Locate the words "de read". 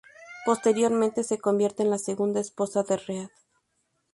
2.81-3.29